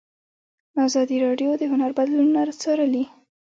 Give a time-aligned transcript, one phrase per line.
[0.85, 3.03] ازادي راډیو د هنر بدلونونه څارلي.